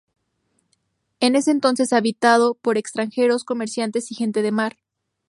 [1.19, 4.77] En ese entonces habitado por extranjeros comerciantes y gente de mar.